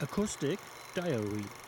Acoustic 0.00 0.60
Diary. 0.94 1.67